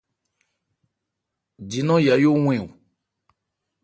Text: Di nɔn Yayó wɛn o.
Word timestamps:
Di 1.69 1.79
nɔn 1.87 2.03
Yayó 2.05 2.31
wɛn 2.45 2.57
o. 2.65 2.67